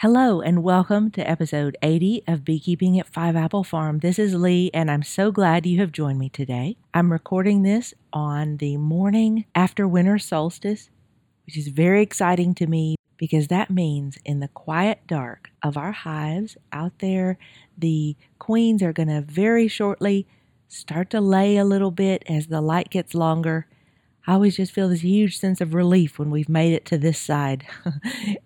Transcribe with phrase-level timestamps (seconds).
[0.00, 4.00] Hello and welcome to episode 80 of Beekeeping at Five Apple Farm.
[4.00, 6.76] This is Lee and I'm so glad you have joined me today.
[6.92, 10.90] I'm recording this on the morning after winter solstice,
[11.46, 15.92] which is very exciting to me because that means in the quiet dark of our
[15.92, 17.38] hives out there,
[17.78, 20.26] the queens are going to very shortly
[20.68, 23.66] start to lay a little bit as the light gets longer.
[24.26, 27.18] I always just feel this huge sense of relief when we've made it to this
[27.18, 27.64] side.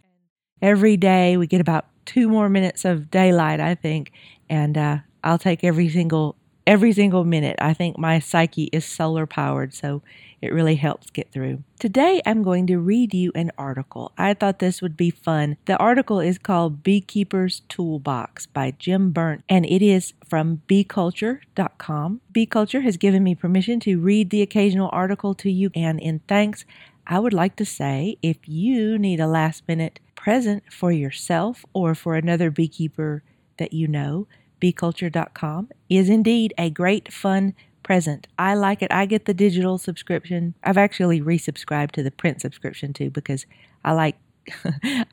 [0.62, 4.12] every day we get about two more minutes of daylight, I think,
[4.48, 7.56] and uh, I'll take every single every single minute.
[7.60, 10.02] I think my psyche is solar powered, so
[10.40, 11.62] it really helps get through.
[11.78, 14.12] Today, I'm going to read you an article.
[14.16, 15.56] I thought this would be fun.
[15.64, 22.20] The article is called Beekeeper's Toolbox by Jim Burnt, and it is from beeculture.com.
[22.32, 26.64] Beeculture has given me permission to read the occasional article to you, and in thanks,
[27.10, 31.96] I would like to say if you need a last minute present for yourself or
[31.96, 33.24] for another beekeeper
[33.58, 34.28] that you know,
[34.62, 38.28] beeculture.com is indeed a great fun present.
[38.38, 38.92] I like it.
[38.92, 40.54] I get the digital subscription.
[40.62, 43.44] I've actually resubscribed to the print subscription too because
[43.84, 44.16] I like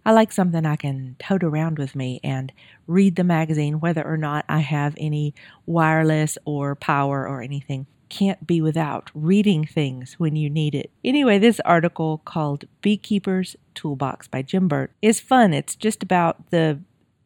[0.05, 2.53] I like something I can tote around with me and
[2.85, 5.33] read the magazine whether or not I have any
[5.65, 10.91] wireless or power or anything can't be without reading things when you need it.
[11.03, 15.53] Anyway, this article called Beekeeper's Toolbox by Jim Burnt is fun.
[15.53, 16.79] It's just about the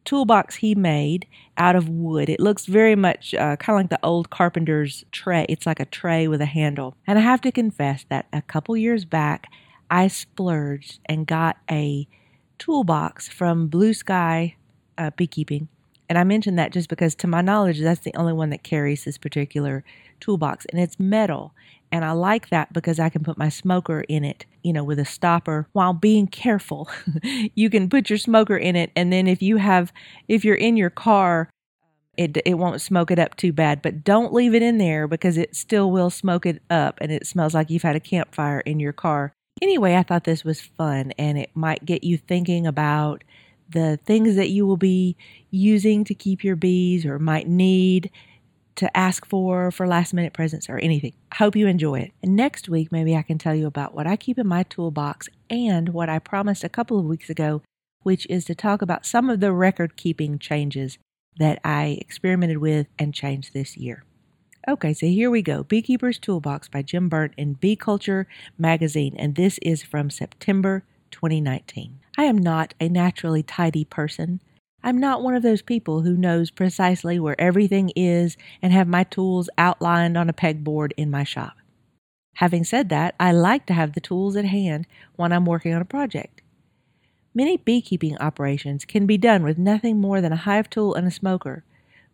[0.04, 2.28] toolbox he made out of wood.
[2.28, 5.46] It looks very much uh, kind of like the old carpenter's tray.
[5.48, 6.96] It's like a tray with a handle.
[7.06, 9.46] And I have to confess that a couple years back,
[9.90, 12.08] I splurged and got a
[12.58, 14.56] toolbox from Blue Sky
[14.98, 15.68] uh, Beekeeping
[16.12, 19.04] and I mention that just because, to my knowledge, that's the only one that carries
[19.04, 19.82] this particular
[20.22, 20.64] toolbox.
[20.66, 21.54] And it's metal.
[21.90, 24.98] And I like that because I can put my smoker in it, you know, with
[24.98, 26.88] a stopper while being careful.
[27.54, 28.90] you can put your smoker in it.
[28.96, 29.92] And then if you have,
[30.26, 31.50] if you're in your car,
[32.16, 35.36] it, it won't smoke it up too bad, but don't leave it in there because
[35.36, 38.80] it still will smoke it up and it smells like you've had a campfire in
[38.80, 39.32] your car.
[39.60, 43.22] Anyway, I thought this was fun and it might get you thinking about
[43.68, 45.16] the things that you will be
[45.50, 48.10] using to keep your bees or might need
[48.76, 51.12] to ask for for last minute presents or anything.
[51.34, 52.12] Hope you enjoy it.
[52.22, 55.28] And next week, maybe I can tell you about what I keep in my toolbox
[55.50, 57.62] and what I promised a couple of weeks ago,
[58.02, 60.98] which is to talk about some of the record keeping changes
[61.38, 64.04] that I experimented with and changed this year.
[64.68, 69.34] Okay, so here we go Beekeeper's Toolbox by Jim Burnt in Bee Culture magazine, and
[69.34, 71.98] this is from September 2019.
[72.16, 74.40] I am not a naturally tidy person.
[74.84, 79.04] I'm not one of those people who knows precisely where everything is and have my
[79.04, 81.54] tools outlined on a pegboard in my shop.
[82.36, 85.82] Having said that, I like to have the tools at hand when I'm working on
[85.82, 86.42] a project.
[87.34, 91.10] Many beekeeping operations can be done with nothing more than a hive tool and a
[91.10, 91.64] smoker,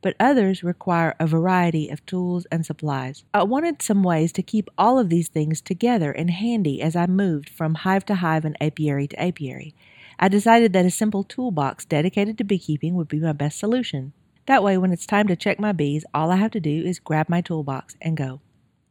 [0.01, 3.25] but others require a variety of tools and supplies.
[3.35, 7.07] I wanted some ways to keep all of these things together and handy as I
[7.07, 9.75] moved from hive to hive and apiary to apiary.
[10.21, 14.13] I decided that a simple toolbox dedicated to beekeeping would be my best solution.
[14.47, 16.99] That way, when it's time to check my bees, all I have to do is
[16.99, 18.41] grab my toolbox and go.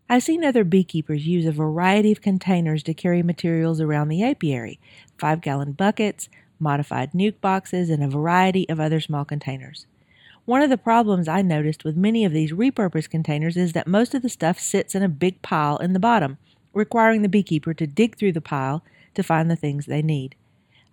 [0.10, 4.80] I've seen other beekeepers use a variety of containers to carry materials around the apiary
[5.18, 6.30] five gallon buckets,
[6.60, 9.86] modified nuc boxes, and a variety of other small containers.
[10.46, 14.16] One of the problems I noticed with many of these repurposed containers is that most
[14.16, 16.38] of the stuff sits in a big pile in the bottom,
[16.74, 18.82] requiring the beekeeper to dig through the pile
[19.14, 20.36] to find the things they need.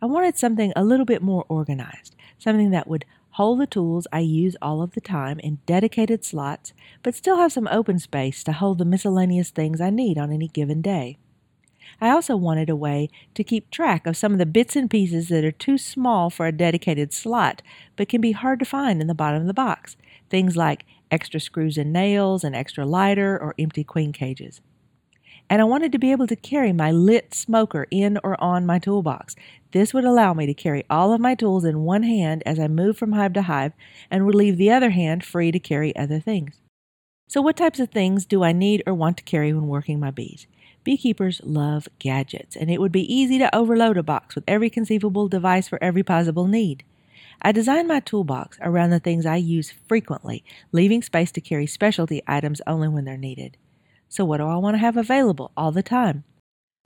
[0.03, 4.21] I wanted something a little bit more organized, something that would hold the tools I
[4.21, 6.73] use all of the time in dedicated slots,
[7.03, 10.49] but still have some open space to hold the miscellaneous things I need on any
[10.49, 11.19] given day.
[12.01, 15.29] I also wanted a way to keep track of some of the bits and pieces
[15.29, 17.63] that are too small for a dedicated slot
[17.97, 19.97] but can be hard to find in the bottom of the box.
[20.31, 24.61] Things like extra screws and nails, an extra lighter, or empty queen cages.
[25.51, 28.79] And I wanted to be able to carry my lit smoker in or on my
[28.79, 29.37] toolbox.
[29.73, 32.69] This would allow me to carry all of my tools in one hand as I
[32.69, 33.73] move from hive to hive
[34.11, 36.61] and would leave the other hand free to carry other things.
[37.29, 40.11] So, what types of things do I need or want to carry when working my
[40.11, 40.47] bees?
[40.85, 45.29] Beekeepers love gadgets, and it would be easy to overload a box with every conceivable
[45.29, 46.85] device for every possible need.
[47.41, 52.23] I designed my toolbox around the things I use frequently, leaving space to carry specialty
[52.27, 53.57] items only when they're needed.
[54.15, 56.23] So, what do I want to have available all the time?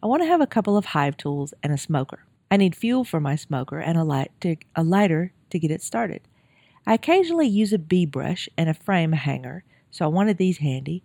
[0.03, 2.21] I want to have a couple of hive tools and a smoker.
[2.51, 5.83] I need fuel for my smoker and a, light to, a lighter to get it
[5.83, 6.23] started.
[6.87, 11.03] I occasionally use a bee brush and a frame hanger, so I wanted these handy,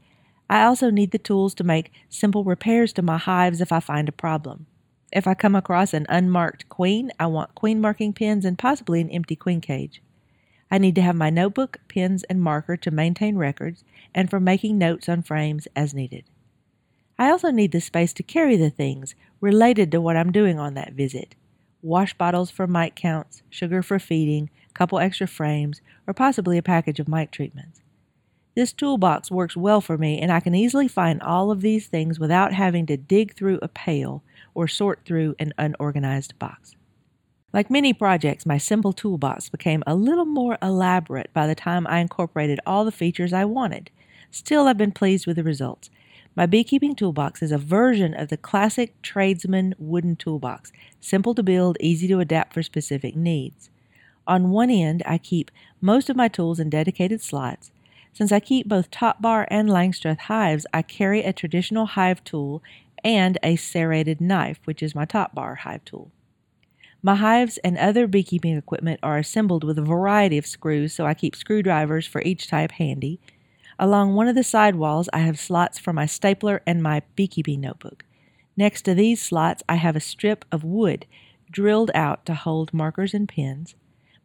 [0.50, 4.08] I also need the tools to make simple repairs to my hives if I find
[4.08, 4.66] a problem.
[5.12, 9.10] If I come across an unmarked queen, I want queen marking pins and possibly an
[9.10, 10.02] empty queen cage.
[10.74, 13.84] I need to have my notebook, pens, and marker to maintain records
[14.16, 16.24] and for making notes on frames as needed.
[17.16, 20.74] I also need the space to carry the things related to what I'm doing on
[20.74, 21.36] that visit
[21.84, 26.64] wash bottles for mite counts, sugar for feeding, a couple extra frames, or possibly a
[26.64, 27.81] package of mite treatments.
[28.56, 32.20] This toolbox works well for me, and I can easily find all of these things
[32.20, 34.24] without having to dig through a pail
[34.56, 36.74] or sort through an unorganized box.
[37.54, 42.00] Like many projects, my simple toolbox became a little more elaborate by the time I
[42.00, 43.92] incorporated all the features I wanted.
[44.32, 45.92] Still, I've been pleased with the results.
[46.36, 51.78] My beekeeping toolbox is a version of the classic tradesman wooden toolbox, simple to build,
[51.80, 53.70] easy to adapt for specific needs.
[54.26, 57.70] On one end, I keep most of my tools in dedicated slots.
[58.14, 62.64] Since I keep both top bar and Langstroth hives, I carry a traditional hive tool
[63.04, 66.10] and a serrated knife, which is my top bar hive tool.
[67.06, 71.14] My hives and other beekeeping equipment are assembled with a variety of screws, so I
[71.14, 73.20] keep screwdrivers for each type handy.
[73.78, 77.60] Along one of the side walls, I have slots for my stapler and my beekeeping
[77.60, 78.06] notebook.
[78.56, 81.06] Next to these slots, I have a strip of wood
[81.52, 83.76] drilled out to hold markers and pens.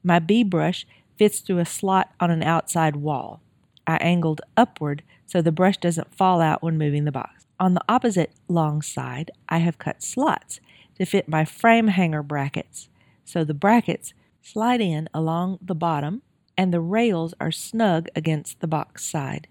[0.04, 0.86] My bee brush
[1.18, 3.40] fits through a slot on an outside wall.
[3.88, 7.44] I angled upward so the brush doesn't fall out when moving the box.
[7.58, 10.60] On the opposite long side, I have cut slots
[10.98, 12.88] to fit my frame hanger brackets,
[13.24, 16.22] so the brackets slide in along the bottom
[16.56, 19.46] and the rails are snug against the box side.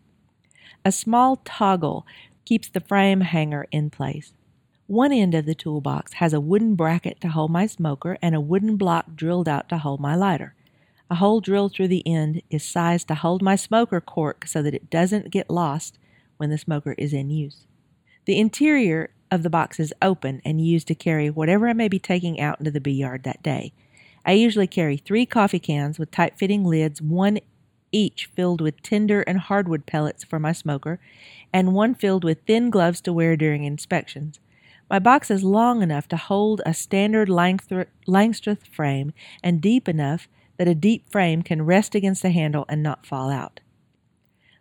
[0.84, 2.06] A small toggle
[2.46, 4.34] keeps the frame hanger in place.
[4.88, 8.42] One end of the toolbox has a wooden bracket to hold my smoker and a
[8.42, 10.56] wooden block drilled out to hold my lighter.
[11.10, 14.74] A hole drilled through the end is sized to hold my smoker cork so that
[14.74, 15.98] it doesn't get lost
[16.38, 17.66] when the smoker is in use.
[18.26, 22.00] The interior of the box is open and used to carry whatever I may be
[22.00, 23.74] taking out into the bee yard that day.
[24.26, 27.40] I usually carry three coffee cans with tight fitting lids, one
[27.92, 31.00] each filled with tinder and hardwood pellets for my smoker,
[31.54, 34.40] and one filled with thin gloves to wear during inspections.
[34.90, 39.14] My box is long enough to hold a standard Langstroth frame
[39.44, 40.28] and deep enough
[40.58, 43.60] that a deep frame can rest against the handle and not fall out.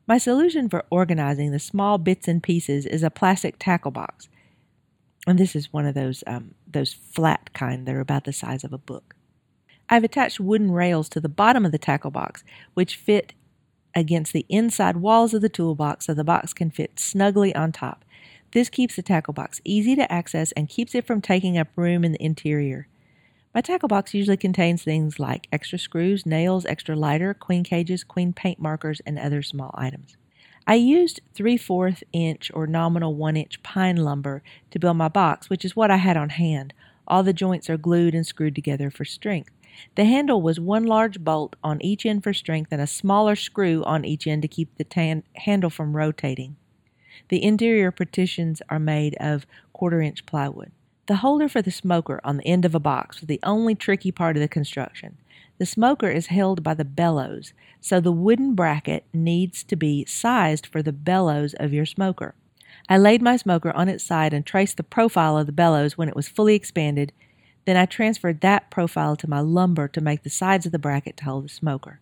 [0.07, 4.29] My solution for organizing the small bits and pieces is a plastic tackle box.
[5.26, 8.64] And this is one of those um, those flat kind that are about the size
[8.64, 9.14] of a book.
[9.88, 12.44] I've attached wooden rails to the bottom of the tackle box,
[12.75, 13.34] which fit
[13.94, 18.05] against the inside walls of the toolbox so the box can fit snugly on top.
[18.52, 22.05] This keeps the tackle box easy to access and keeps it from taking up room
[22.05, 22.88] in the interior.
[23.55, 28.32] My tackle box usually contains things like extra screws, nails, extra lighter, queen cages, queen
[28.32, 30.17] paint markers, and other small items.
[30.69, 34.43] I used 3 4 inch or nominal 1 inch pine lumber
[34.73, 36.75] to build my box, which is what I had on hand.
[37.07, 39.53] All the joints are glued and screwed together for strength.
[39.95, 43.85] The handle was one large bolt on each end for strength and a smaller screw
[43.85, 46.57] on each end to keep the tan- handle from rotating.
[47.29, 50.73] The interior partitions are made of quarter inch plywood.
[51.07, 54.11] The holder for the smoker on the end of a box was the only tricky
[54.11, 55.19] part of the construction.
[55.58, 60.67] The smoker is held by the bellows, so the wooden bracket needs to be sized
[60.67, 62.35] for the bellows of your smoker.
[62.88, 66.08] I laid my smoker on its side and traced the profile of the bellows when
[66.08, 67.12] it was fully expanded
[67.67, 71.17] then I transferred that profile to my lumber to make the sides of the bracket
[71.19, 72.00] to hold the smoker.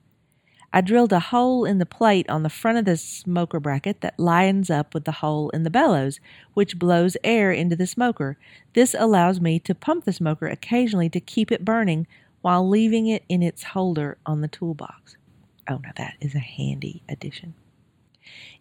[0.73, 4.19] I drilled a hole in the plate on the front of the smoker bracket that
[4.19, 6.21] lines up with the hole in the bellows,
[6.53, 8.37] which blows air into the smoker.
[8.75, 12.07] This allows me to pump the smoker occasionally to keep it burning
[12.45, 15.17] while leaving it in its holder on the toolbox.
[15.67, 17.55] Oh, now that is a handy addition.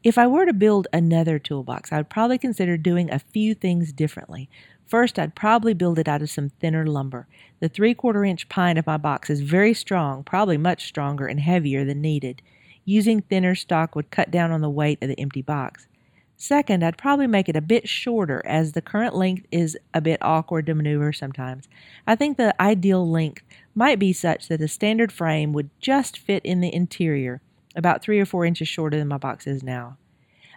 [0.05, 3.91] If I were to build another toolbox, I would probably consider doing a few things
[3.91, 4.49] differently.
[4.87, 7.27] First, I'd probably build it out of some thinner lumber.
[7.59, 11.41] The three quarter inch pine of my box is very strong, probably much stronger and
[11.41, 12.41] heavier than needed.
[12.85, 15.87] Using thinner stock would cut down on the weight of the empty box.
[16.35, 20.19] Second, I'd probably make it a bit shorter as the current length is a bit
[20.21, 21.67] awkward to maneuver sometimes.
[22.05, 23.43] I think the ideal length
[23.75, 27.41] might be such that a standard frame would just fit in the interior,
[27.75, 29.97] about three or four inches shorter than my box is now.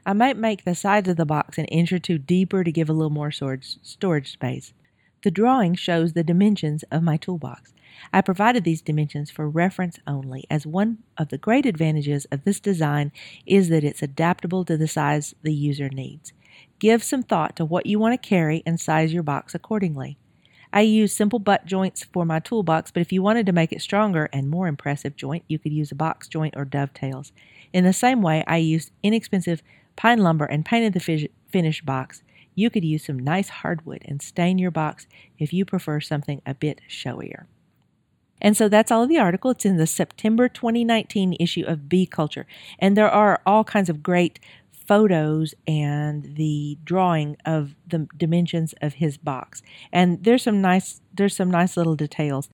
[0.04, 2.88] I might make the sides of the box an inch or two deeper to give
[2.88, 4.72] a little more storage, storage space.
[5.26, 7.74] The drawing shows the dimensions of my toolbox.
[8.12, 12.60] I provided these dimensions for reference only, as one of the great advantages of this
[12.60, 13.10] design
[13.44, 16.32] is that it's adaptable to the size the user needs.
[16.78, 20.16] Give some thought to what you want to carry and size your box accordingly.
[20.72, 23.82] I use simple butt joints for my toolbox, but if you wanted to make it
[23.82, 27.32] stronger and more impressive joint, you could use a box joint or dovetails.
[27.72, 29.60] In the same way, I used inexpensive
[29.96, 32.22] pine lumber and painted the finished box
[32.56, 35.06] you could use some nice hardwood and stain your box
[35.38, 37.44] if you prefer something a bit showier.
[38.40, 39.52] And so that's all of the article.
[39.52, 42.46] It's in the September 2019 issue of Bee Culture.
[42.78, 44.40] And there are all kinds of great
[44.86, 49.62] photos and the drawing of the dimensions of his box.
[49.92, 52.48] And there's some nice there's some nice little details.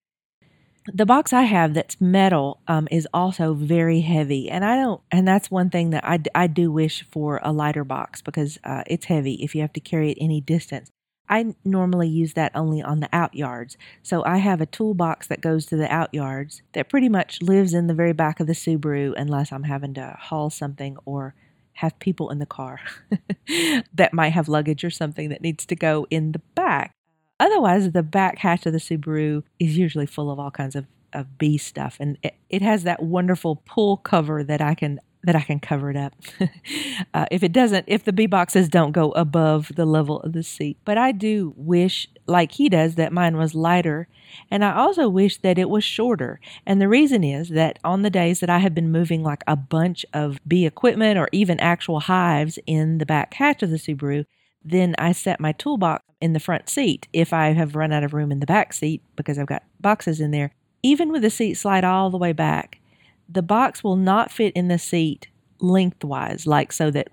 [0.86, 5.00] The box I have that's metal um, is also very heavy, and I don't.
[5.12, 8.82] And that's one thing that I, I do wish for a lighter box because uh,
[8.88, 10.90] it's heavy if you have to carry it any distance.
[11.28, 13.76] I normally use that only on the out yards.
[14.02, 17.74] So I have a toolbox that goes to the out yards that pretty much lives
[17.74, 21.34] in the very back of the Subaru unless I'm having to haul something or
[21.74, 22.80] have people in the car
[23.94, 26.92] that might have luggage or something that needs to go in the back.
[27.42, 31.38] Otherwise, the back hatch of the Subaru is usually full of all kinds of, of
[31.38, 35.40] bee stuff, and it, it has that wonderful pull cover that I can that I
[35.40, 36.14] can cover it up.
[37.14, 40.42] uh, if it doesn't, if the bee boxes don't go above the level of the
[40.42, 40.78] seat.
[40.84, 44.08] But I do wish, like he does, that mine was lighter.
[44.50, 46.40] And I also wish that it was shorter.
[46.66, 49.54] And the reason is that on the days that I have been moving like a
[49.54, 54.24] bunch of bee equipment or even actual hives in the back hatch of the Subaru,
[54.64, 58.14] then I set my toolbox in the front seat if I have run out of
[58.14, 60.52] room in the back seat because I've got boxes in there.
[60.82, 62.80] Even with the seat slide all the way back,
[63.28, 65.28] the box will not fit in the seat
[65.60, 67.08] lengthwise, like so that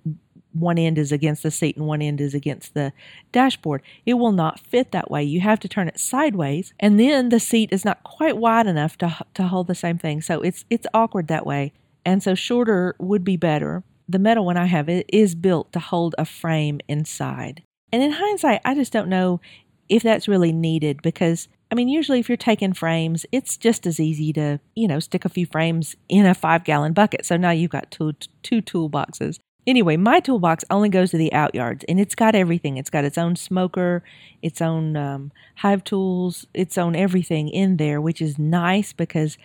[0.53, 2.91] one end is against the seat and one end is against the
[3.31, 3.81] dashboard.
[4.05, 5.23] It will not fit that way.
[5.23, 8.97] You have to turn it sideways, and then the seat is not quite wide enough
[8.99, 10.21] to to hold the same thing.
[10.21, 11.73] So it's it's awkward that way.
[12.05, 13.83] And so shorter would be better.
[14.09, 17.61] The metal one I have it is built to hold a frame inside.
[17.93, 19.39] And in hindsight, I just don't know
[19.87, 23.99] if that's really needed because I mean, usually if you're taking frames, it's just as
[23.99, 27.23] easy to, you know, stick a few frames in a five gallon bucket.
[27.23, 29.37] So now you've got two, two toolboxes.
[29.67, 32.77] Anyway, my toolbox only goes to the out yards and it's got everything.
[32.77, 34.03] It's got its own smoker,
[34.41, 39.37] its own um, hive tools, its own everything in there, which is nice because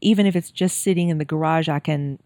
[0.00, 2.20] even if it's just sitting in the garage, I can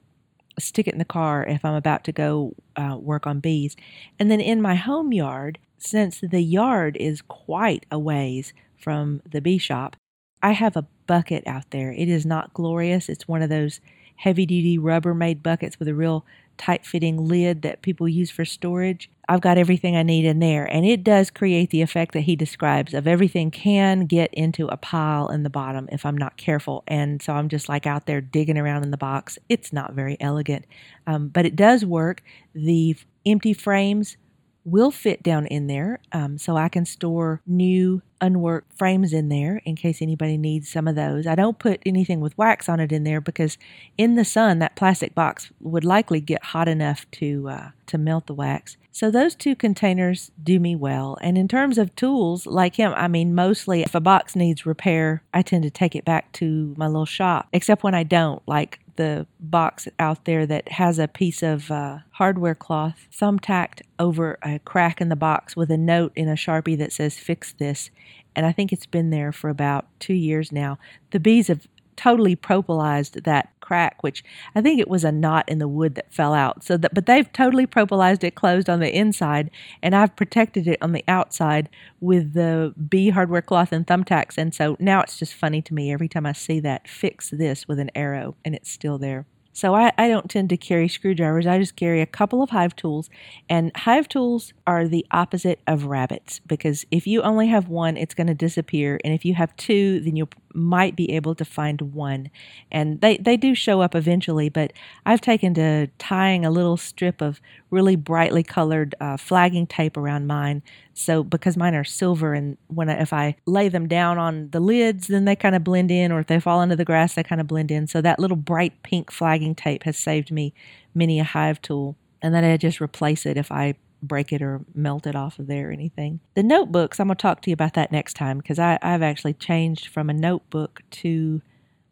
[0.60, 3.76] stick it in the car if I'm about to go uh, work on bees.
[4.18, 9.40] And then in my home yard, since the yard is quite a ways from the
[9.40, 9.96] bee shop,
[10.42, 11.92] I have a bucket out there.
[11.92, 13.08] It is not glorious.
[13.08, 13.80] It's one of those
[14.16, 16.24] heavy duty Rubbermaid buckets with a real
[16.60, 19.10] tight fitting lid that people use for storage.
[19.30, 22.36] I've got everything I need in there, and it does create the effect that he
[22.36, 26.84] describes of everything can get into a pile in the bottom if I'm not careful.
[26.86, 29.38] And so I'm just like out there digging around in the box.
[29.48, 30.66] It's not very elegant,
[31.06, 32.22] um, but it does work.
[32.54, 34.18] The empty frames
[34.64, 36.00] will fit down in there.
[36.12, 40.86] Um, so I can store new unworked frames in there in case anybody needs some
[40.86, 41.26] of those.
[41.26, 43.56] I don't put anything with wax on it in there because
[43.96, 48.26] in the sun that plastic box would likely get hot enough to uh, to melt
[48.26, 48.76] the wax.
[48.92, 51.16] So those two containers do me well.
[51.22, 55.22] And in terms of tools, like him, I mean, mostly if a box needs repair,
[55.32, 58.79] I tend to take it back to my little shop, except when I don't, like
[58.96, 64.58] the box out there that has a piece of uh, hardware cloth thumbtacked over a
[64.60, 67.90] crack in the box with a note in a sharpie that says fix this.
[68.36, 70.78] And i think it's been there for about two years now.
[71.10, 71.66] The bees have
[71.96, 74.24] totally propolized that crack, which
[74.56, 76.64] I think it was a knot in the wood that fell out.
[76.64, 79.48] So that, but they've totally propolized it closed on the inside,
[79.80, 81.68] and I've protected it on the outside
[82.00, 84.36] with the bee hardware cloth and thumbtacks.
[84.36, 87.68] And so now it's just funny to me every time I see that fix this
[87.68, 89.24] with an arrow, and it's still there.
[89.52, 91.46] So I, I don't tend to carry screwdrivers.
[91.46, 93.10] I just carry a couple of hive tools.
[93.48, 98.14] And hive tools are the opposite of rabbits because if you only have one, it's
[98.14, 99.00] going to disappear.
[99.04, 102.30] And if you have two, then you might be able to find one.
[102.70, 104.72] And they, they do show up eventually, but
[105.06, 107.40] I've taken to tying a little strip of
[107.70, 110.62] really brightly colored uh, flagging tape around mine.
[110.94, 114.60] So because mine are silver, and when I, if I lay them down on the
[114.60, 117.22] lids, then they kind of blend in, or if they fall into the grass, they
[117.22, 117.86] kind of blend in.
[117.86, 120.52] So that little bright pink flagging tape has saved me
[120.94, 121.96] many a hive tool.
[122.22, 125.46] And then I just replace it if I break it or melt it off of
[125.46, 126.20] there or anything.
[126.34, 129.34] The notebooks, I'm going to talk to you about that next time because I've actually
[129.34, 131.42] changed from a notebook to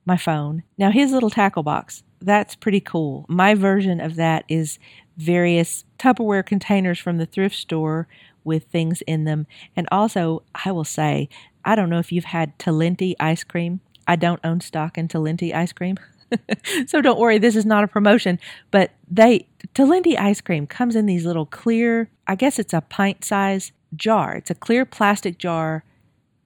[0.05, 0.63] my phone.
[0.79, 3.27] Now, his little tackle box, that's pretty cool.
[3.29, 4.79] My version of that is
[5.17, 8.09] various Tupperware containers from the thrift store
[8.45, 9.47] with things in them.
[9.77, 11.29] And also, I will say,
[11.65, 13.81] I don't know if you've had Talenti ice cream.
[14.07, 15.99] I don't own stock in Talenti ice cream.
[16.87, 18.39] so don't worry, this is not a promotion,
[18.71, 23.25] but they Talenti ice cream comes in these little clear, I guess it's a pint
[23.25, 24.35] size jar.
[24.35, 25.85] It's a clear plastic jar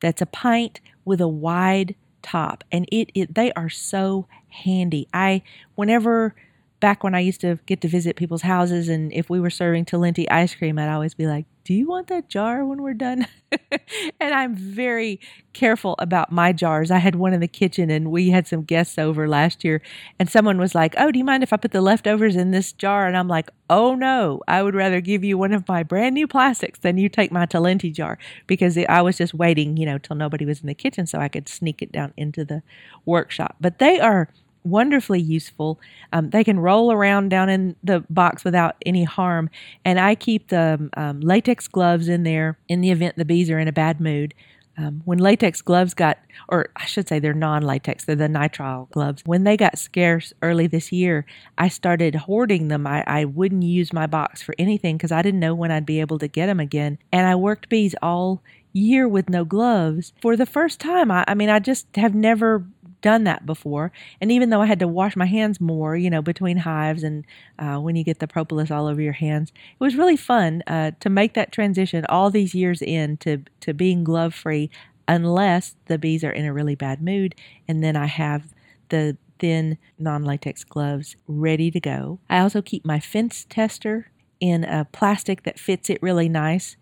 [0.00, 5.08] that's a pint with a wide top and it, it they are so handy.
[5.12, 5.42] I
[5.74, 6.34] whenever
[6.82, 9.84] back when I used to get to visit people's houses, and if we were serving
[9.84, 13.28] Talenti ice cream, I'd always be like, Do you want that jar when we're done?
[14.20, 15.20] and I'm very
[15.52, 16.90] careful about my jars.
[16.90, 19.80] I had one in the kitchen, and we had some guests over last year,
[20.18, 22.72] and someone was like, Oh, do you mind if I put the leftovers in this
[22.72, 23.06] jar?
[23.06, 26.26] And I'm like, Oh, no, I would rather give you one of my brand new
[26.26, 30.16] plastics than you take my Talenti jar because I was just waiting, you know, till
[30.16, 32.64] nobody was in the kitchen so I could sneak it down into the
[33.06, 33.54] workshop.
[33.60, 34.28] But they are
[34.64, 35.80] wonderfully useful.
[36.12, 39.50] Um, they can roll around down in the box without any harm.
[39.84, 43.58] And I keep the um, latex gloves in there in the event the bees are
[43.58, 44.34] in a bad mood.
[44.78, 48.90] Um, when latex gloves got, or I should say they're non latex, they're the nitrile
[48.90, 49.22] gloves.
[49.26, 51.26] When they got scarce early this year,
[51.58, 52.86] I started hoarding them.
[52.86, 56.00] I, I wouldn't use my box for anything because I didn't know when I'd be
[56.00, 56.98] able to get them again.
[57.12, 58.42] And I worked bees all
[58.72, 61.10] year with no gloves for the first time.
[61.10, 62.64] I, I mean, I just have never
[63.02, 63.92] done that before.
[64.20, 67.24] And even though I had to wash my hands more, you know, between hives and
[67.58, 70.92] uh, when you get the propolis all over your hands, it was really fun uh,
[71.00, 74.70] to make that transition all these years in to, to being glove free,
[75.06, 77.34] unless the bees are in a really bad mood.
[77.68, 78.54] And then I have
[78.88, 82.20] the thin non latex gloves ready to go.
[82.30, 86.76] I also keep my fence tester in a plastic that fits it really nice.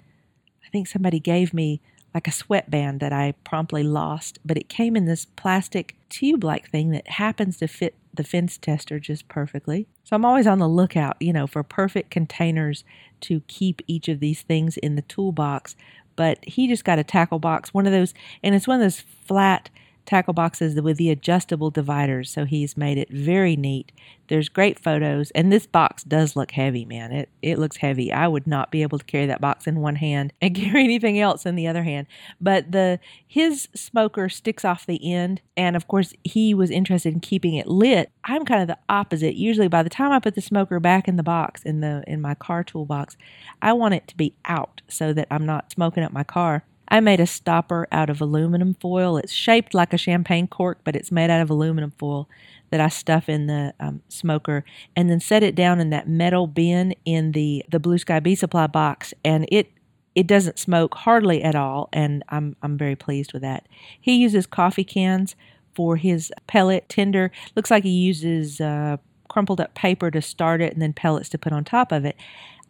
[0.65, 1.81] I think somebody gave me
[2.15, 6.71] like a sweatband that I promptly lost, but it came in this plastic tube like
[6.71, 9.87] thing that happens to fit the fence tester just perfectly.
[10.05, 12.85] So I'm always on the lookout, you know, for perfect containers
[13.23, 15.77] to keep each of these things in the toolbox.
[16.17, 18.13] But he just got a tackle box, one of those,
[18.43, 19.71] and it's one of those flat
[20.11, 22.31] tackle boxes with the adjustable dividers.
[22.31, 23.93] So he's made it very neat.
[24.27, 27.13] There's great photos, and this box does look heavy, man.
[27.13, 28.13] It it looks heavy.
[28.13, 31.19] I would not be able to carry that box in one hand and carry anything
[31.19, 32.09] else in the other hand.
[32.41, 37.21] But the his smoker sticks off the end, and of course he was interested in
[37.21, 38.11] keeping it lit.
[38.25, 39.37] I'm kind of the opposite.
[39.37, 42.21] Usually, by the time I put the smoker back in the box in the in
[42.21, 43.17] my car toolbox,
[43.63, 46.65] I want it to be out so that I'm not smoking up my car.
[46.91, 49.17] I made a stopper out of aluminum foil.
[49.17, 52.29] It's shaped like a champagne cork, but it's made out of aluminum foil
[52.71, 54.65] that I stuff in the um, smoker
[54.97, 58.35] and then set it down in that metal bin in the, the Blue Sky Bee
[58.35, 59.15] Supply box.
[59.25, 59.73] And it
[60.17, 63.69] it doesn't smoke hardly at all, and I'm I'm very pleased with that.
[64.01, 65.37] He uses coffee cans
[65.75, 67.31] for his pellet tinder.
[67.55, 68.97] Looks like he uses uh,
[69.29, 72.17] crumpled up paper to start it, and then pellets to put on top of it.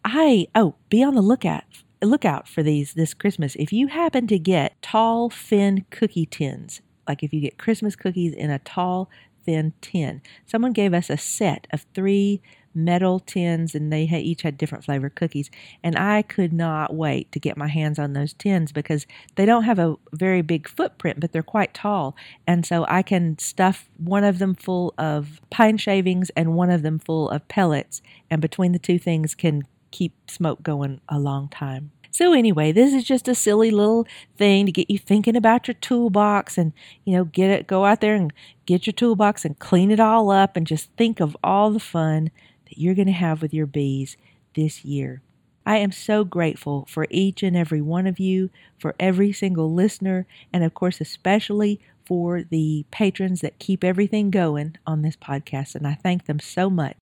[0.05, 1.63] I oh, be on the lookout
[2.01, 3.55] look out for these this Christmas.
[3.55, 8.33] If you happen to get tall, thin cookie tins, like if you get Christmas cookies
[8.33, 9.09] in a tall,
[9.45, 12.41] thin tin, someone gave us a set of three
[12.73, 15.49] metal tins and they each had different flavored cookies.
[15.83, 19.63] And i could not wait to get my hands on those tins because they don't
[19.63, 22.15] have a very big footprint but they're quite tall.
[22.47, 26.81] And so i can stuff one of them full of pine shavings and one of
[26.81, 28.01] them full of pellets.
[28.29, 31.91] And between the two things can keep smoke going a long time.
[32.13, 34.05] So anyway, this is just a silly little
[34.37, 36.73] thing to get you thinking about your toolbox and,
[37.05, 38.33] you know, get it go out there and
[38.65, 42.29] get your toolbox and clean it all up and just think of all the fun
[42.65, 44.17] that you're going to have with your bees
[44.55, 45.21] this year.
[45.65, 48.49] I am so grateful for each and every one of you,
[48.79, 54.75] for every single listener, and of course, especially for the patrons that keep everything going
[54.85, 55.75] on this podcast.
[55.75, 56.97] And I thank them so much.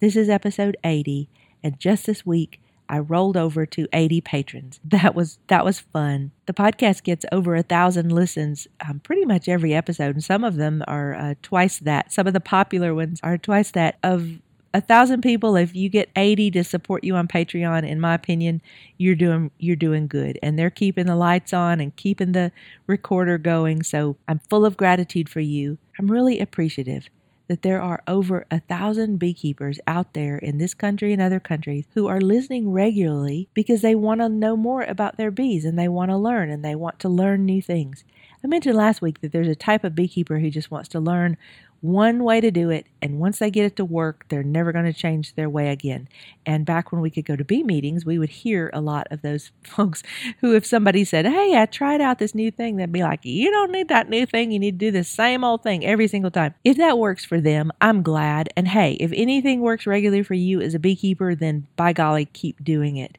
[0.00, 1.28] This is episode 80,
[1.66, 4.78] and just this week, I rolled over to 80 patrons.
[4.84, 6.30] That was that was fun.
[6.46, 10.54] The podcast gets over a thousand listens um, pretty much every episode, and some of
[10.54, 12.12] them are uh, twice that.
[12.12, 13.98] Some of the popular ones are twice that.
[14.04, 14.38] Of
[14.72, 18.62] a thousand people, if you get 80 to support you on Patreon, in my opinion,
[18.96, 22.52] you're doing you're doing good, and they're keeping the lights on and keeping the
[22.86, 23.82] recorder going.
[23.82, 25.78] So I'm full of gratitude for you.
[25.98, 27.10] I'm really appreciative
[27.48, 31.86] that there are over a thousand beekeepers out there in this country and other countries
[31.94, 35.88] who are listening regularly because they want to know more about their bees and they
[35.88, 38.04] want to learn and they want to learn new things.
[38.44, 41.36] I mentioned last week that there's a type of beekeeper who just wants to learn
[41.86, 44.84] one way to do it, and once they get it to work, they're never going
[44.84, 46.08] to change their way again.
[46.44, 49.22] And back when we could go to bee meetings, we would hear a lot of
[49.22, 50.02] those folks
[50.40, 53.50] who, if somebody said, Hey, I tried out this new thing, they'd be like, You
[53.50, 54.50] don't need that new thing.
[54.50, 56.54] You need to do the same old thing every single time.
[56.64, 58.48] If that works for them, I'm glad.
[58.56, 62.64] And hey, if anything works regularly for you as a beekeeper, then by golly, keep
[62.64, 63.18] doing it.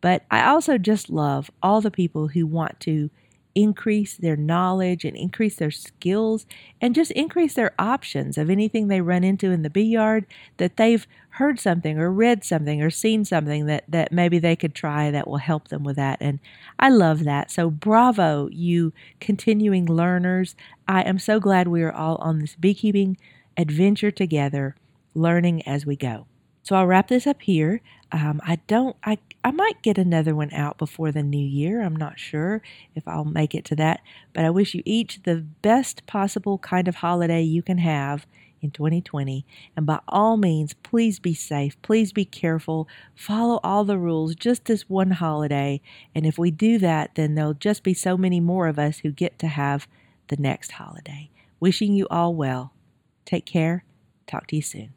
[0.00, 3.10] But I also just love all the people who want to
[3.54, 6.46] increase their knowledge and increase their skills
[6.80, 10.76] and just increase their options of anything they run into in the bee yard that
[10.76, 15.10] they've heard something or read something or seen something that, that maybe they could try
[15.10, 16.18] that will help them with that.
[16.20, 16.38] And
[16.78, 17.50] I love that.
[17.50, 20.54] So, bravo, you continuing learners.
[20.86, 23.16] I am so glad we are all on this beekeeping
[23.56, 24.76] adventure together.
[25.14, 26.26] learning as we go.
[26.64, 27.82] So I'll wrap this up here.
[28.10, 31.82] Um, I don't, I, I might get another one out before the new year.
[31.82, 32.62] I'm not sure
[32.94, 34.00] if I'll make it to that,
[34.32, 38.26] but I wish you each the best possible kind of holiday you can have
[38.62, 39.44] in 2020.
[39.76, 41.80] And by all means, please be safe.
[41.82, 42.88] Please be careful.
[43.14, 45.82] Follow all the rules just this one holiday.
[46.14, 49.10] And if we do that, then there'll just be so many more of us who
[49.10, 49.86] get to have
[50.28, 51.28] the next holiday.
[51.60, 52.72] Wishing you all well.
[53.26, 53.84] Take care.
[54.26, 54.94] Talk to you soon.